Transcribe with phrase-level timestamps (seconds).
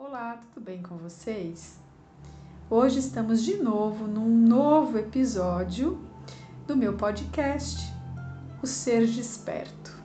[0.00, 1.76] Olá, tudo bem com vocês?
[2.70, 6.00] Hoje estamos de novo num novo episódio
[6.68, 7.92] do meu podcast,
[8.62, 10.00] O Ser Desperto.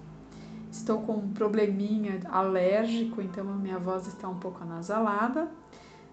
[0.72, 5.52] Estou com um probleminha alérgico, então a minha voz está um pouco anasalada,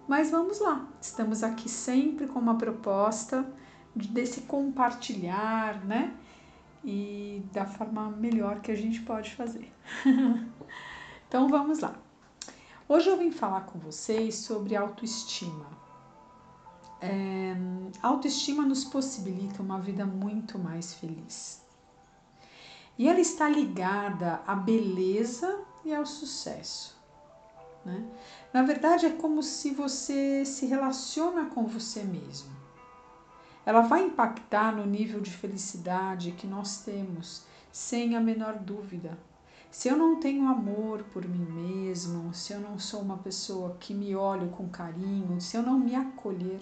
[0.07, 0.87] mas vamos lá.
[1.01, 3.43] Estamos aqui sempre com uma proposta
[3.95, 6.15] desse compartilhar, né?
[6.85, 9.73] E da forma melhor que a gente pode fazer.
[11.27, 11.95] então vamos lá.
[12.93, 15.65] Hoje eu vim falar com vocês sobre autoestima.
[16.99, 17.55] É,
[18.03, 21.65] autoestima nos possibilita uma vida muito mais feliz.
[22.97, 26.93] E ela está ligada à beleza e ao sucesso.
[27.85, 28.05] Né?
[28.51, 32.51] Na verdade, é como se você se relaciona com você mesmo.
[33.65, 39.17] Ela vai impactar no nível de felicidade que nós temos, sem a menor dúvida.
[39.71, 43.93] Se eu não tenho amor por mim mesmo, se eu não sou uma pessoa que
[43.93, 46.59] me olho com carinho, se eu não me acolher,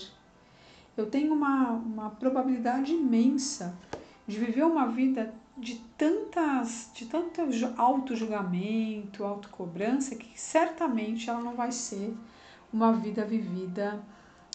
[0.95, 3.75] eu tenho uma, uma probabilidade imensa
[4.27, 7.41] de viver uma vida de tantas de tanto
[7.75, 12.15] auto-julgamento, autocobrança, que certamente ela não vai ser
[12.71, 13.99] uma vida vivida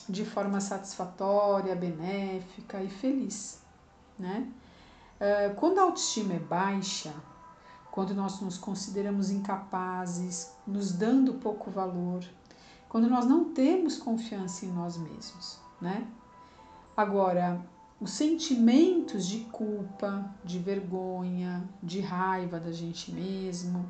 [0.08, 3.60] de forma satisfatória, benéfica e feliz,
[4.16, 4.46] né?
[5.18, 7.12] Eh, quando a autoestima é baixa,
[7.94, 12.24] quando nós nos consideramos incapazes, nos dando pouco valor,
[12.88, 16.04] quando nós não temos confiança em nós mesmos, né?
[16.96, 17.64] Agora,
[18.00, 23.88] os sentimentos de culpa, de vergonha, de raiva da gente mesmo,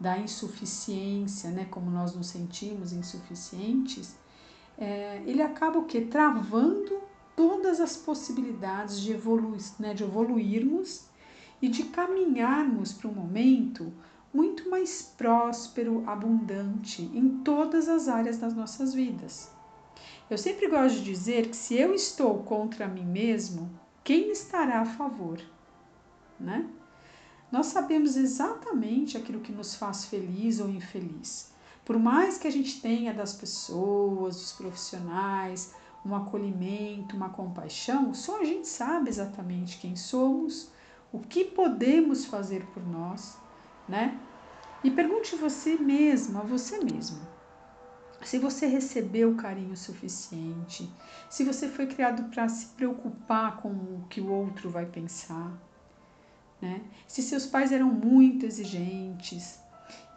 [0.00, 1.66] da insuficiência, né?
[1.66, 4.16] Como nós nos sentimos insuficientes,
[4.76, 6.00] é, ele acaba o que?
[6.00, 7.00] Travando
[7.36, 11.14] todas as possibilidades de, evolu né, de evoluirmos
[11.60, 13.92] e de caminharmos para um momento
[14.32, 19.50] muito mais próspero, abundante em todas as áreas das nossas vidas.
[20.28, 23.70] Eu sempre gosto de dizer que se eu estou contra mim mesmo,
[24.04, 25.40] quem estará a favor?
[26.38, 26.68] Né?
[27.50, 31.52] Nós sabemos exatamente aquilo que nos faz feliz ou infeliz.
[31.84, 35.72] Por mais que a gente tenha das pessoas, dos profissionais,
[36.04, 40.70] um acolhimento, uma compaixão, só a gente sabe exatamente quem somos,
[41.16, 43.38] o que podemos fazer por nós,
[43.88, 44.20] né?
[44.84, 47.18] E pergunte você mesmo, a você mesmo,
[48.22, 50.90] se você recebeu carinho suficiente,
[51.30, 55.56] se você foi criado para se preocupar com o que o outro vai pensar,
[56.60, 56.82] né?
[57.08, 59.58] Se seus pais eram muito exigentes,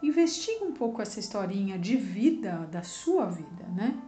[0.02, 3.98] investigue um pouco essa historinha de vida da sua vida, né?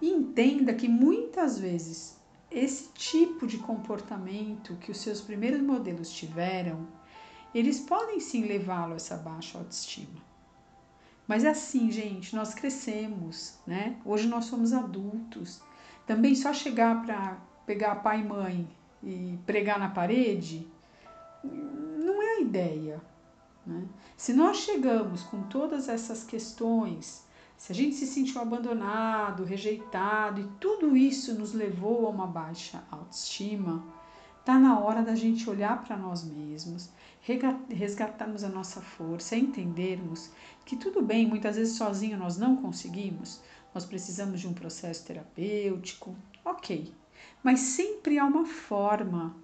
[0.00, 2.19] E entenda que muitas vezes
[2.50, 6.86] esse tipo de comportamento que os seus primeiros modelos tiveram,
[7.54, 10.20] eles podem sim levá-lo a essa baixa autoestima.
[11.26, 13.96] Mas é assim, gente, nós crescemos, né?
[14.04, 15.62] Hoje nós somos adultos.
[16.06, 18.68] Também só chegar para pegar pai e mãe
[19.02, 20.66] e pregar na parede
[21.44, 23.00] não é a ideia.
[23.64, 23.84] Né?
[24.16, 27.24] Se nós chegamos com todas essas questões
[27.60, 32.82] se a gente se sentiu abandonado, rejeitado e tudo isso nos levou a uma baixa
[32.90, 33.84] autoestima,
[34.46, 36.88] tá na hora da gente olhar para nós mesmos,
[37.68, 40.30] resgatarmos a nossa força, entendermos
[40.64, 43.42] que tudo bem, muitas vezes sozinho nós não conseguimos,
[43.74, 46.90] nós precisamos de um processo terapêutico, ok,
[47.42, 49.36] mas sempre há uma forma,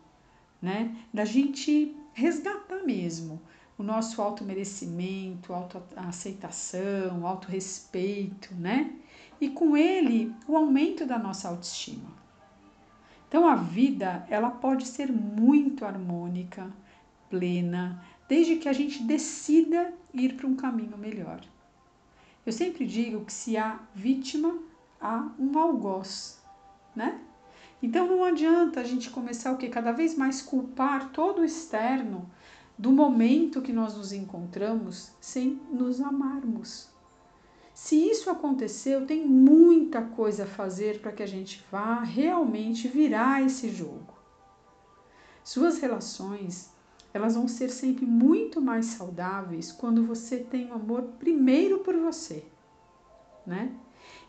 [0.62, 3.42] né, da gente resgatar mesmo
[3.78, 8.92] o nosso auto-merecimento, auto-aceitação, auto-respeito, né?
[9.40, 12.10] E com ele, o aumento da nossa autoestima.
[13.28, 16.72] Então a vida, ela pode ser muito harmônica,
[17.28, 21.40] plena, desde que a gente decida ir para um caminho melhor.
[22.46, 24.56] Eu sempre digo que se há vítima,
[25.00, 26.40] há um algoz,
[26.94, 27.20] né?
[27.82, 32.30] Então não adianta a gente começar o que cada vez mais culpar todo o externo
[32.78, 36.88] do momento que nós nos encontramos sem nos amarmos.
[37.72, 43.44] Se isso aconteceu, tem muita coisa a fazer para que a gente vá realmente virar
[43.44, 44.14] esse jogo.
[45.44, 46.70] Suas relações,
[47.12, 52.44] elas vão ser sempre muito mais saudáveis quando você tem o amor primeiro por você,
[53.46, 53.72] né?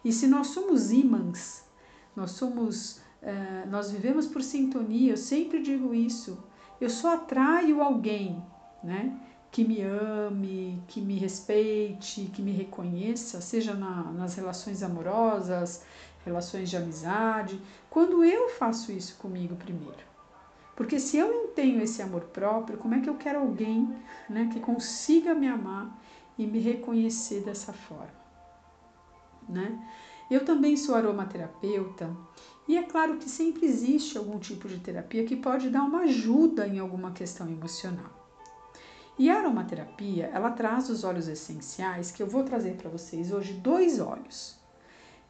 [0.03, 1.63] E se nós somos ímãs,
[2.15, 6.37] nós somos, uh, nós vivemos por sintonia, eu sempre digo isso,
[6.79, 8.43] eu só atraio alguém,
[8.83, 9.17] né?
[9.51, 15.83] Que me ame, que me respeite, que me reconheça, seja na, nas relações amorosas,
[16.25, 17.59] relações de amizade,
[17.89, 20.05] quando eu faço isso comigo primeiro.
[20.75, 23.91] Porque se eu não tenho esse amor próprio, como é que eu quero alguém
[24.29, 25.97] né, que consiga me amar
[26.37, 28.17] e me reconhecer dessa forma?
[29.47, 29.79] né?
[30.29, 32.15] Eu também sou aromaterapeuta
[32.67, 36.67] e é claro que sempre existe algum tipo de terapia que pode dar uma ajuda
[36.67, 38.11] em alguma questão emocional.
[39.17, 43.53] E a aromaterapia, ela traz os óleos essenciais, que eu vou trazer para vocês hoje
[43.53, 44.55] dois óleos,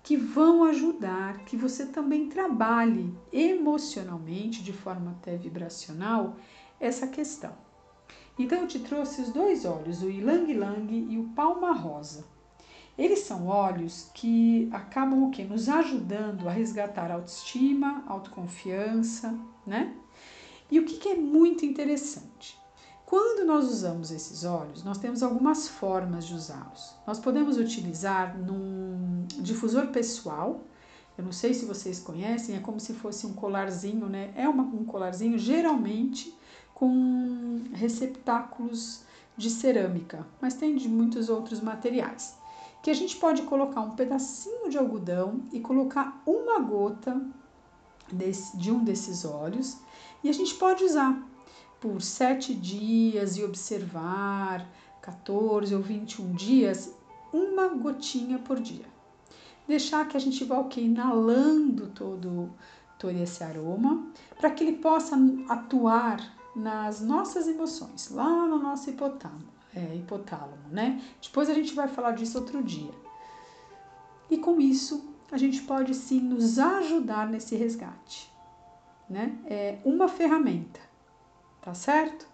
[0.03, 6.35] que vão ajudar que você também trabalhe emocionalmente, de forma até vibracional,
[6.79, 7.53] essa questão.
[8.37, 12.25] Então eu te trouxe os dois óleos, o Ylang e o Palma Rosa.
[12.97, 15.43] Eles são óleos que acabam o que?
[15.43, 19.93] Nos ajudando a resgatar autoestima, autoconfiança, né?
[20.71, 22.57] E o que, que é muito interessante?
[23.05, 26.93] Quando nós usamos esses óleos, nós temos algumas formas de usá-los.
[27.05, 30.65] Nós podemos utilizar num difusor pessoal.
[31.17, 34.33] Eu não sei se vocês conhecem, é como se fosse um colarzinho, né?
[34.35, 36.35] É uma, um colarzinho geralmente
[36.73, 39.03] com receptáculos
[39.37, 42.35] de cerâmica, mas tem de muitos outros materiais.
[42.81, 47.21] Que a gente pode colocar um pedacinho de algodão e colocar uma gota
[48.11, 49.77] desse, de um desses óleos
[50.23, 51.21] e a gente pode usar
[51.79, 54.67] por sete dias e observar
[55.01, 56.93] 14 ou 21 dias,
[57.31, 58.85] uma gotinha por dia.
[59.67, 62.49] Deixar que a gente vá o que inalando todo,
[62.97, 64.07] todo esse aroma,
[64.37, 65.15] para que ele possa
[65.49, 66.19] atuar
[66.55, 71.01] nas nossas emoções, lá no nosso hipotálamo, é, hipotálamo, né?
[71.21, 72.91] Depois a gente vai falar disso outro dia.
[74.29, 78.31] E com isso, a gente pode sim nos ajudar nesse resgate,
[79.09, 79.37] né?
[79.45, 80.79] É uma ferramenta,
[81.61, 82.27] tá certo?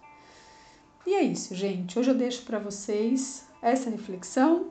[1.06, 1.98] E é isso, gente.
[1.98, 4.70] Hoje eu deixo para vocês essa reflexão,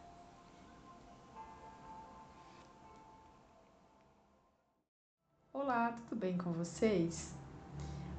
[5.88, 7.34] Olá, tudo bem com vocês?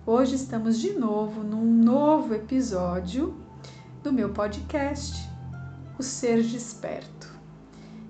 [0.06, 3.38] Hoje estamos de novo num novo episódio
[4.03, 5.29] do meu podcast,
[5.99, 7.31] O Ser Desperto.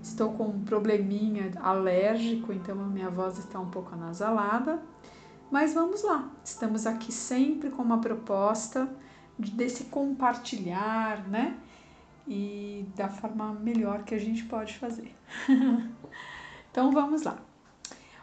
[0.01, 4.81] Estou com um probleminha alérgico, então a minha voz está um pouco anasalada
[5.51, 8.89] mas vamos lá, estamos aqui sempre com uma proposta
[9.37, 11.59] desse compartilhar, né?
[12.29, 15.13] E da forma melhor que a gente pode fazer.
[16.71, 17.48] então vamos lá.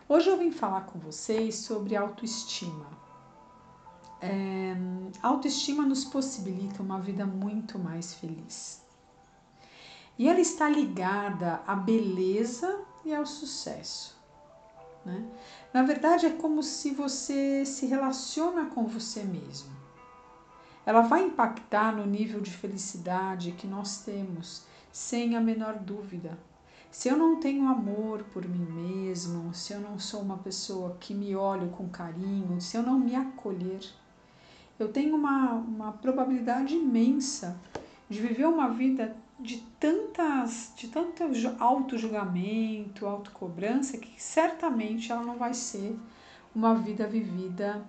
[0.08, 2.86] Hoje eu vim falar com vocês sobre autoestima.
[4.22, 4.76] É,
[5.24, 8.86] autoestima nos possibilita uma vida muito mais feliz.
[10.16, 14.16] E ela está ligada à beleza e ao sucesso.
[15.04, 15.26] Né?
[15.74, 19.76] Na verdade, é como se você se relaciona com você mesmo.
[20.86, 26.38] Ela vai impactar no nível de felicidade que nós temos, sem a menor dúvida.
[26.98, 31.14] Se eu não tenho amor por mim mesmo, se eu não sou uma pessoa que
[31.14, 33.82] me olho com carinho, se eu não me acolher,
[34.80, 37.60] eu tenho uma, uma probabilidade imensa
[38.10, 41.22] de viver uma vida de tantas de tanto
[41.60, 46.00] auto-julgamento, autocobrança, que certamente ela não vai ser
[46.56, 47.86] uma vida vivida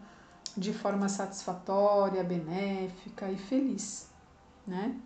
[0.57, 4.11] de forma satisfatória, benéfica e feliz,
[4.67, 4.97] né?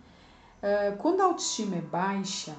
[0.62, 2.56] Ah, quando a autoestima é baixa,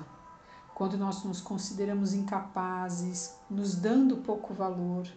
[0.81, 5.07] quando nós nos consideramos incapazes, nos dando pouco valor,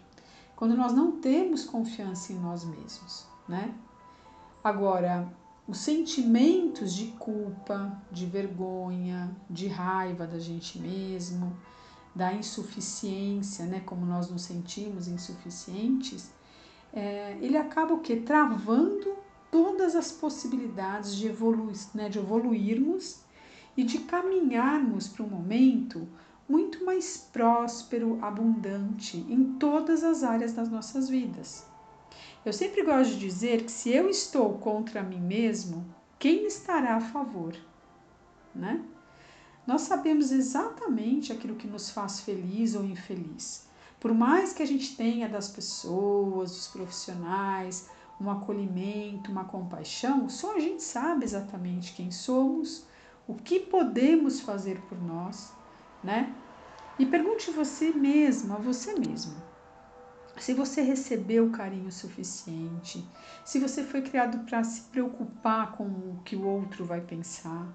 [0.55, 3.73] quando nós não temos confiança em nós mesmos, né?
[4.63, 5.27] Agora,
[5.67, 11.57] os sentimentos de culpa, de vergonha, de raiva da gente mesmo,
[12.13, 16.31] da insuficiência, né, como nós nos sentimos insuficientes,
[16.93, 18.17] é, ele acaba o que?
[18.17, 19.15] Travando
[19.49, 23.24] todas as possibilidades de, evolu né, de evoluirmos
[23.75, 26.07] e de caminharmos para um momento
[26.47, 31.65] muito mais próspero, abundante em todas as áreas das nossas vidas,
[32.45, 35.83] Eu sempre gosto de dizer que se eu estou contra mim mesmo,
[36.19, 37.55] quem estará a favor,
[38.53, 38.85] né?
[39.65, 43.67] Nós sabemos exatamente aquilo que nos faz feliz ou infeliz.
[43.99, 47.89] Por mais que a gente tenha das pessoas, dos profissionais,
[48.21, 52.85] um acolhimento, uma compaixão, só a gente sabe exatamente quem somos,
[53.27, 55.51] o que podemos fazer por nós,
[56.03, 56.33] né?
[56.97, 59.35] E pergunte você mesmo, a você mesmo,
[60.37, 63.05] se você recebeu carinho suficiente,
[63.43, 67.67] se você foi criado para se preocupar com o que o outro vai pensar,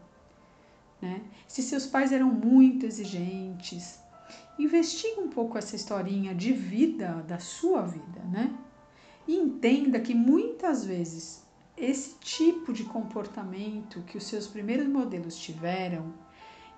[1.00, 1.22] né?
[1.48, 3.98] Se seus pais eram muito exigentes,
[4.58, 8.54] investigue um pouco essa historinha de vida da sua vida, né?
[9.26, 11.46] E entenda que muitas vezes
[11.80, 16.12] esse tipo de comportamento que os seus primeiros modelos tiveram,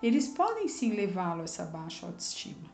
[0.00, 2.71] eles podem sim levá-lo a essa baixa autoestima.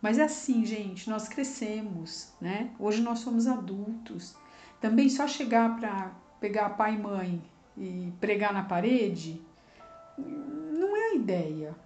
[0.00, 2.70] Mas é assim, gente, nós crescemos, né?
[2.78, 4.34] Hoje nós somos adultos.
[4.80, 7.42] Também só chegar para pegar pai e mãe
[7.76, 9.42] e pregar na parede
[10.16, 11.76] não é a ideia.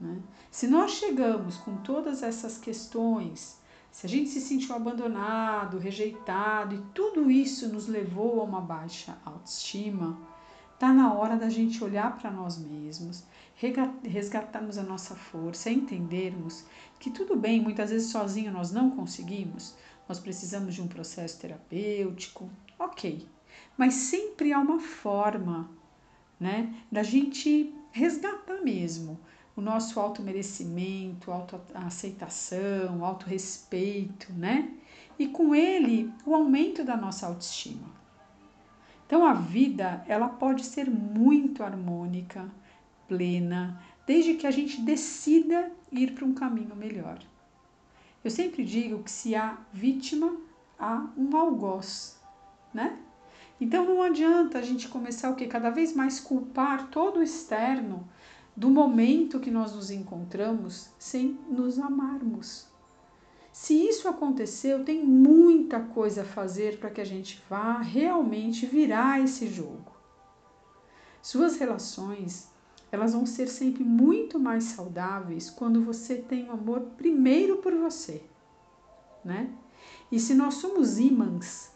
[0.00, 0.22] Né?
[0.50, 3.57] Se nós chegamos com todas essas questões,
[3.98, 9.18] se a gente se sentiu abandonado, rejeitado e tudo isso nos levou a uma baixa
[9.24, 10.16] autoestima,
[10.72, 13.24] está na hora da gente olhar para nós mesmos,
[14.04, 16.64] resgatarmos a nossa força, entendermos
[17.00, 19.74] que tudo bem, muitas vezes sozinho nós não conseguimos,
[20.08, 23.26] nós precisamos de um processo terapêutico, ok,
[23.76, 25.68] mas sempre há uma forma
[26.38, 26.72] né?
[26.90, 29.18] Da gente resgatar mesmo
[29.58, 34.70] o nosso auto-merecimento, auto-aceitação, auto-respeito, né?
[35.18, 37.88] E com ele, o aumento da nossa autoestima.
[39.04, 42.48] Então a vida, ela pode ser muito harmônica,
[43.08, 47.18] plena, desde que a gente decida ir para um caminho melhor.
[48.22, 50.36] Eu sempre digo que se há vítima,
[50.78, 52.16] há um algoz,
[52.72, 52.96] né?
[53.60, 58.06] Então não adianta a gente começar o que cada vez mais culpar todo o externo
[58.58, 62.66] do momento que nós nos encontramos sem nos amarmos.
[63.52, 69.22] Se isso aconteceu, tem muita coisa a fazer para que a gente vá realmente virar
[69.22, 69.92] esse jogo.
[71.22, 72.50] Suas relações,
[72.90, 78.24] elas vão ser sempre muito mais saudáveis quando você tem o amor primeiro por você,
[79.24, 79.54] né?
[80.10, 81.70] E se nós somos ímãs,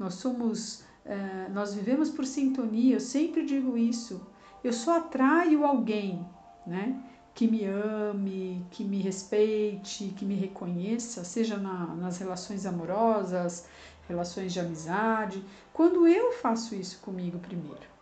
[0.00, 4.26] nós somos Uh, nós vivemos por sintonia, eu sempre digo isso.
[4.64, 6.26] Eu só atraio alguém,
[6.66, 6.98] né?
[7.34, 13.66] Que me ame, que me respeite, que me reconheça, seja na, nas relações amorosas,
[14.08, 17.94] relações de amizade, quando eu faço isso comigo primeiro.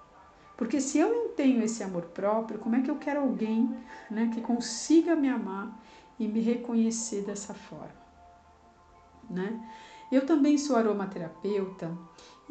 [0.57, 3.75] Porque se eu não tenho esse amor próprio, como é que eu quero alguém
[4.09, 5.77] né, que consiga me amar
[6.19, 8.03] e me reconhecer dessa forma?
[9.29, 9.61] Né?
[10.13, 11.91] Eu também sou aromaterapeuta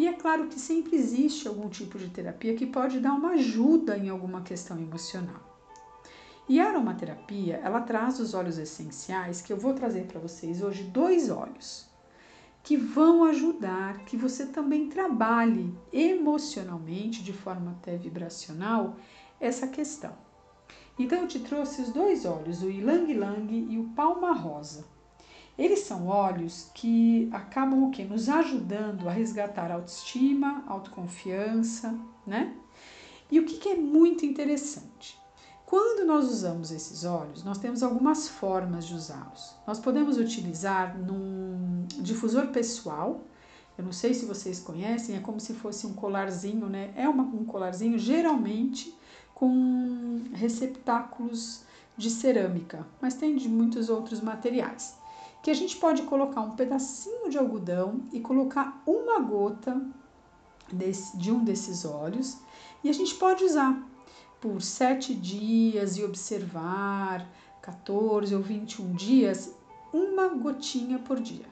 [0.01, 3.95] e é claro que sempre existe algum tipo de terapia que pode dar uma ajuda
[3.95, 5.59] em alguma questão emocional.
[6.49, 10.85] E a aromaterapia, ela traz os óleos essenciais, que eu vou trazer para vocês hoje
[10.85, 11.87] dois óleos,
[12.63, 18.95] que vão ajudar que você também trabalhe emocionalmente, de forma até vibracional,
[19.39, 20.15] essa questão.
[20.97, 24.83] Então eu te trouxe os dois óleos, o Ylang e o Palma Rosa.
[25.61, 28.03] Eles são óleos que acabam o quê?
[28.03, 32.55] Nos ajudando a resgatar autoestima, autoconfiança, né?
[33.29, 35.19] E o que, que é muito interessante?
[35.63, 39.53] Quando nós usamos esses óleos, nós temos algumas formas de usá-los.
[39.67, 43.23] Nós podemos utilizar num difusor pessoal.
[43.77, 46.91] Eu não sei se vocês conhecem, é como se fosse um colarzinho, né?
[46.95, 48.97] É uma, um colarzinho geralmente
[49.35, 51.61] com receptáculos
[51.95, 54.99] de cerâmica, mas tem de muitos outros materiais
[55.41, 59.81] que a gente pode colocar um pedacinho de algodão e colocar uma gota
[60.71, 62.37] desse, de um desses óleos
[62.83, 63.81] e a gente pode usar
[64.39, 67.27] por sete dias e observar
[67.61, 69.55] 14 ou 21 dias,
[69.93, 71.45] uma gotinha por dia.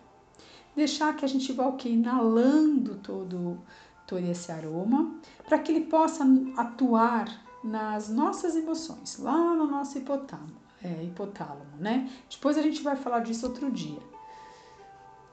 [0.75, 3.59] Deixar que a gente vá okay, inalando todo,
[4.07, 5.15] todo esse aroma
[5.47, 6.25] para que ele possa
[6.57, 12.09] atuar nas nossas emoções, lá no nosso hipotálamo é, hipotálamo, né?
[12.29, 13.99] Depois a gente vai falar disso outro dia.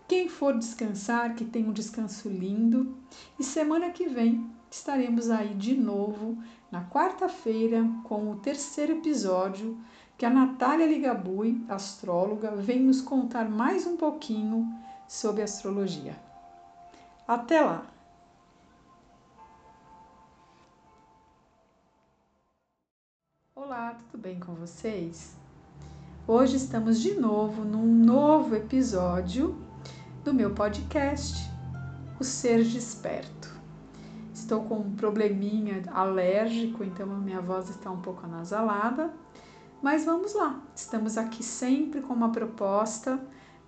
[0.08, 2.98] Quem for descansar, que tenha um descanso lindo.
[3.38, 6.36] E semana que vem estaremos aí de novo
[6.72, 9.78] na quarta-feira com o terceiro episódio
[10.18, 14.68] que a Natália Ligabui, astróloga, vem nos contar mais um pouquinho
[15.08, 16.18] sobre astrologia.
[17.28, 17.93] Até lá!
[23.94, 25.38] Olá, tudo bem com vocês?
[26.28, 29.56] Hoje estamos de novo num novo episódio
[30.24, 31.48] do meu podcast,
[32.20, 33.54] O Ser Desperto.
[34.34, 39.14] Estou com um probleminha alérgico, então a minha voz está um pouco anasalada,
[39.80, 40.60] mas vamos lá.
[40.76, 43.20] Estamos aqui sempre com uma proposta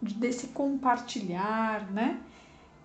[0.02, 2.20] desse compartilhar, né?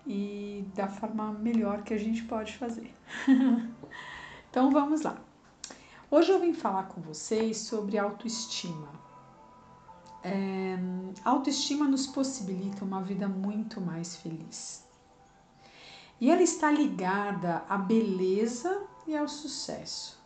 [0.05, 2.93] E da forma melhor que a gente pode fazer.
[4.47, 5.30] então vamos lá.
[6.13, 8.89] Hoje eu vim falar com vocês sobre autoestima.
[10.21, 10.77] É,
[11.23, 14.85] autoestima nos possibilita uma vida muito mais feliz.
[16.19, 20.21] E ela está ligada à beleza e ao sucesso.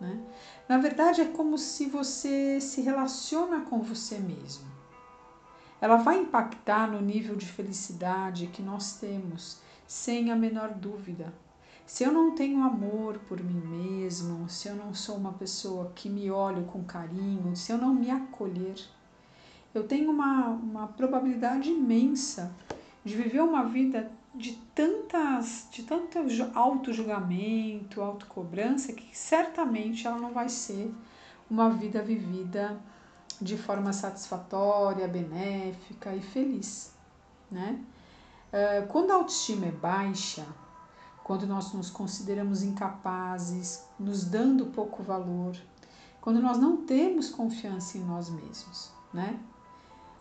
[0.00, 0.18] Né?
[0.66, 4.72] Na verdade, é como se você se relaciona com você mesmo.
[5.82, 11.30] Ela vai impactar no nível de felicidade que nós temos, sem a menor dúvida.
[11.86, 16.08] Se eu não tenho amor por mim mesmo, se eu não sou uma pessoa que
[16.08, 18.76] me olho com carinho, se eu não me acolher,
[19.74, 22.54] eu tenho uma, uma probabilidade imensa
[23.04, 26.18] de viver uma vida de tantas de tanto
[26.54, 30.92] auto-julgamento, auto-cobrança, que certamente ela não vai ser
[31.50, 32.80] uma vida vivida
[33.40, 36.92] de forma satisfatória, benéfica e feliz,
[37.50, 37.78] né?
[38.52, 40.46] Eh, quando a autoestima é baixa,
[41.24, 45.56] quando nós nos consideramos incapazes, nos dando pouco valor,
[46.20, 49.40] quando nós não temos confiança em nós mesmos, né?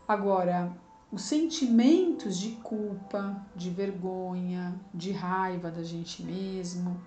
[0.07, 0.75] Agora,
[1.11, 6.99] os sentimentos de culpa, de vergonha, de raiva da gente mesmo,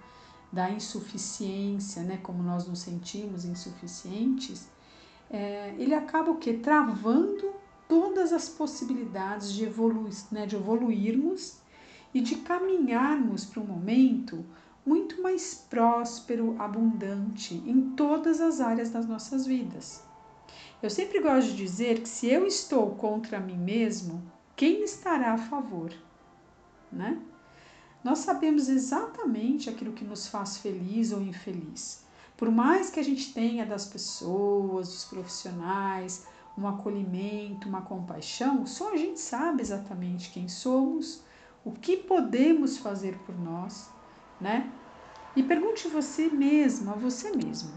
[0.52, 2.18] da insuficiência, né?
[2.18, 4.68] Como nós nos sentimos insuficientes,
[5.30, 6.52] é, ele acaba o que?
[6.52, 7.52] Travando
[7.88, 11.58] todas as possibilidades de, evolu né, de evoluirmos
[12.16, 14.42] e de caminharmos para um momento
[14.86, 20.02] muito mais próspero, abundante em todas as áreas das nossas vidas.
[20.82, 24.22] Eu sempre gosto de dizer que se eu estou contra mim mesmo,
[24.56, 25.92] quem estará a favor?
[26.90, 27.20] Né?
[28.02, 32.02] Nós sabemos exatamente aquilo que nos faz feliz ou infeliz.
[32.34, 36.26] Por mais que a gente tenha das pessoas, dos profissionais,
[36.56, 41.25] um acolhimento, uma compaixão, só a gente sabe exatamente quem somos,
[41.66, 43.90] o que podemos fazer por nós,
[44.40, 44.72] né?
[45.34, 47.72] E pergunte você mesmo, a você mesmo,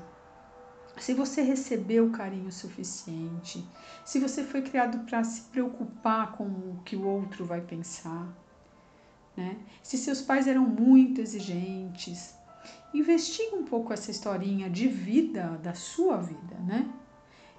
[1.00, 3.68] se você recebeu carinho suficiente,
[4.06, 8.32] se você foi criado para se preocupar com o que o outro vai pensar,
[9.36, 9.58] né?
[9.82, 12.36] Se seus pais eram muito exigentes,
[12.94, 16.88] investigue um pouco essa historinha de vida da sua vida, né?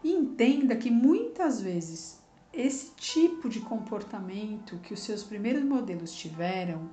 [0.04, 2.19] E entenda que muitas vezes
[2.52, 6.90] esse tipo de comportamento que os seus primeiros modelos tiveram,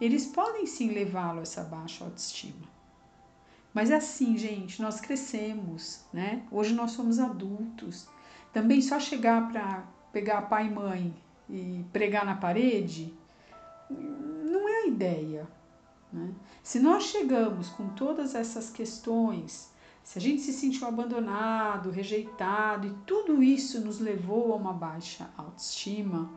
[0.00, 2.74] eles podem sim levá-lo a essa baixa autoestima.
[3.72, 6.44] Mas é assim, gente, nós crescemos, né?
[6.50, 8.06] Hoje nós somos adultos.
[8.52, 11.14] Também só chegar para pegar pai e mãe
[11.50, 13.12] e pregar na parede
[13.90, 15.48] não é a ideia.
[16.12, 16.32] Né?
[16.62, 19.73] Se nós chegamos com todas essas questões
[20.04, 25.30] se a gente se sentiu abandonado, rejeitado e tudo isso nos levou a uma baixa
[25.34, 26.30] autoestima,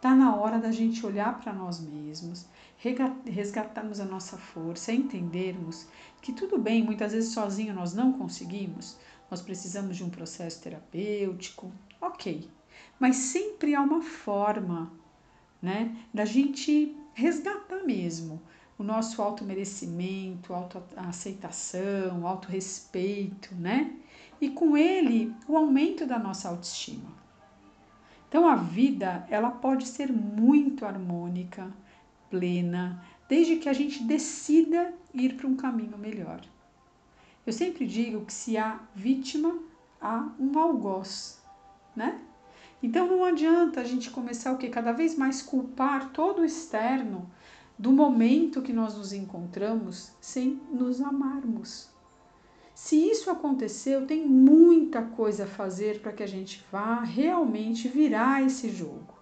[0.00, 2.44] tá na hora da gente olhar para nós mesmos,
[3.24, 5.86] resgatarmos a nossa força, entendermos
[6.20, 8.98] que tudo bem, muitas vezes sozinho nós não conseguimos,
[9.30, 12.50] nós precisamos de um processo terapêutico, ok,
[12.98, 14.92] mas sempre há uma forma,
[15.62, 18.42] né, da gente resgatar mesmo
[18.78, 23.92] o nosso auto-merecimento, auto-aceitação, auto-respeito, né?
[24.40, 27.12] E com ele, o aumento da nossa autoestima.
[28.28, 31.72] Então a vida, ela pode ser muito harmônica,
[32.28, 36.40] plena, desde que a gente decida ir para um caminho melhor.
[37.46, 39.56] Eu sempre digo que se há vítima,
[40.00, 41.40] há um algoz,
[41.94, 42.20] né?
[42.82, 47.30] Então não adianta a gente começar o que cada vez mais culpar todo o externo
[47.78, 51.88] do momento que nós nos encontramos sem nos amarmos.
[52.74, 58.44] Se isso aconteceu, tem muita coisa a fazer para que a gente vá realmente virar
[58.44, 59.14] esse jogo.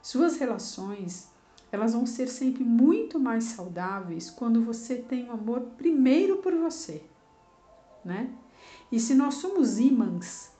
[0.00, 1.30] Suas relações,
[1.70, 7.02] elas vão ser sempre muito mais saudáveis quando você tem o amor primeiro por você,
[8.04, 8.30] né?
[8.90, 10.52] E se nós somos ímãs,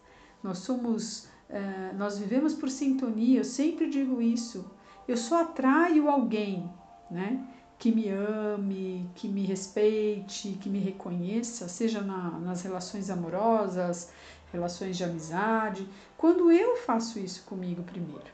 [0.43, 4.71] nós somos, uh, nós vivemos por sintonia, eu sempre digo isso,
[5.07, 6.71] eu só atraio alguém,
[7.11, 7.47] né?
[7.83, 14.13] que me ame, que me respeite, que me reconheça, seja na, nas relações amorosas,
[14.53, 18.31] relações de amizade, quando eu faço isso comigo primeiro.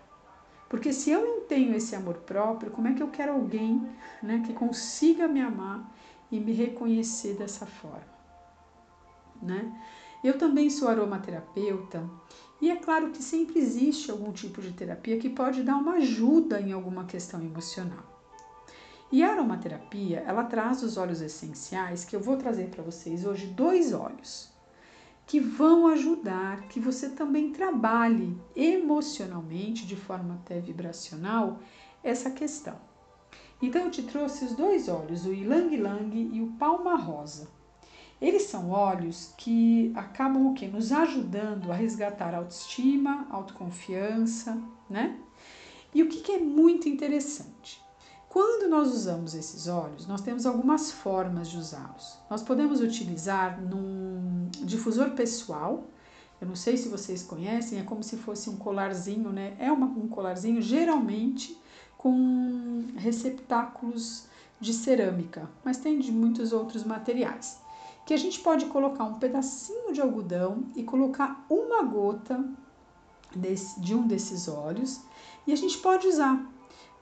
[0.69, 3.89] Porque se eu não tenho esse amor próprio, como é que eu quero alguém
[4.23, 5.83] né, que consiga me amar
[6.31, 8.19] e me reconhecer dessa forma?
[9.41, 9.73] Né?
[10.23, 12.05] Eu também sou aromaterapeuta
[12.61, 16.61] e é claro que sempre existe algum tipo de terapia que pode dar uma ajuda
[16.61, 18.05] em alguma questão emocional.
[19.11, 23.47] E a aromaterapia, ela traz os óleos essenciais, que eu vou trazer para vocês hoje
[23.47, 24.51] dois óleos,
[25.27, 31.61] que vão ajudar que você também trabalhe emocionalmente, de forma até vibracional,
[32.03, 32.77] essa questão.
[33.63, 37.49] Então eu te trouxe os dois óleos, o Ylang e o Palma Rosa.
[38.21, 40.67] Eles são óleos que acabam o que?
[40.67, 45.17] Nos ajudando a resgatar autoestima, autoconfiança, né?
[45.95, 47.81] E o que, que é muito interessante?
[48.29, 52.19] Quando nós usamos esses óleos, nós temos algumas formas de usá-los.
[52.29, 55.87] Nós podemos utilizar num difusor pessoal.
[56.41, 59.57] Eu não sei se vocês conhecem, é como se fosse um colarzinho, né?
[59.59, 61.59] É uma, um colarzinho geralmente
[61.97, 64.27] com receptáculos
[64.61, 67.61] de cerâmica, mas tem de muitos outros materiais.
[68.09, 72.43] Que a gente pode colocar um pedacinho de algodão e colocar uma gota
[73.37, 75.03] desse, de um desses óleos
[75.47, 76.43] e a gente pode usar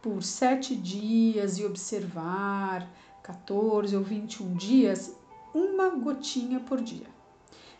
[0.02, 2.90] por sete dias e observar
[3.22, 5.14] 14 ou 21 dias,
[5.54, 7.06] uma gotinha por dia.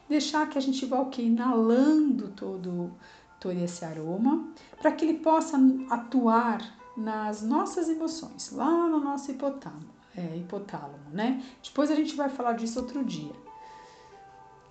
[0.09, 2.93] Deixar que a gente vá okay, inalando todo,
[3.41, 4.47] todo esse aroma,
[4.81, 5.59] para que ele possa
[5.91, 6.63] atuar
[6.97, 11.43] nas nossas emoções, lá no nosso hipotálamo, é, hipotálamo, né?
[11.63, 13.33] Depois a gente vai falar disso outro dia.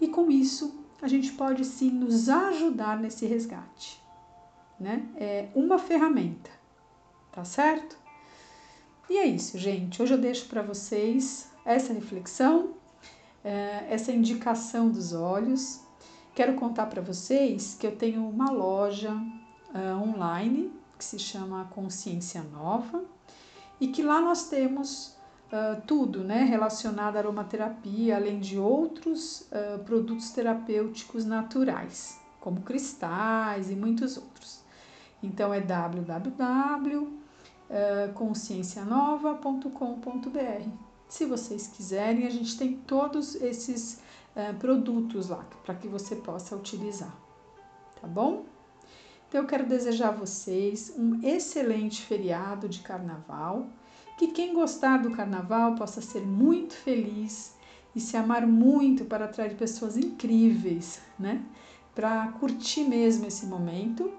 [0.01, 4.01] E com isso, a gente pode sim nos ajudar nesse resgate,
[4.79, 5.07] né?
[5.15, 6.55] É uma ferramenta
[7.35, 7.97] tá certo?
[9.09, 10.01] E é isso, gente.
[10.01, 12.73] Hoje eu deixo para vocês essa reflexão,
[13.43, 15.81] é, essa indicação dos olhos.
[16.33, 22.41] Quero contar para vocês que eu tenho uma loja uh, online que se chama Consciência
[22.41, 23.03] Nova
[23.79, 25.14] e que lá nós temos
[25.85, 33.75] tudo né, relacionado à aromaterapia, além de outros uh, produtos terapêuticos naturais, como cristais e
[33.75, 34.63] muitos outros.
[35.21, 37.25] Então é www
[37.69, 40.69] uh, consciencianova.com.br.
[41.07, 44.01] Se vocês quiserem, a gente tem todos esses
[44.35, 47.15] uh, produtos lá para que você possa utilizar,
[48.01, 48.45] tá bom?
[49.27, 53.67] Então eu quero desejar a vocês um excelente feriado de carnaval,
[54.17, 57.55] que quem gostar do carnaval possa ser muito feliz
[57.95, 61.43] e se amar muito para atrair pessoas incríveis, né?
[61.93, 64.11] Para curtir mesmo esse momento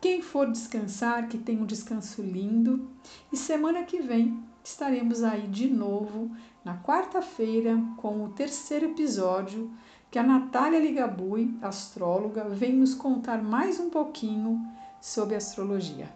[0.00, 2.88] quem for descansar, que tenha um descanso lindo.
[3.30, 6.30] E semana que vem estaremos aí de novo
[6.64, 9.70] na quarta-feira com o terceiro episódio
[10.10, 14.60] que a Natália Ligabui, astróloga, vem nos contar mais um pouquinho
[15.00, 16.10] sobre astrologia.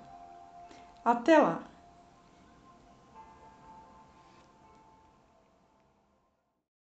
[1.04, 1.73] Até lá!